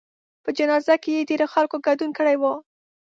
په 0.43 0.49
جنازه 0.57 0.95
کې 1.03 1.11
یې 1.15 1.27
ډېرو 1.29 1.47
خلکو 1.53 1.77
ګډون 1.87 2.09
کړی 2.17 2.35
و. 2.41 2.43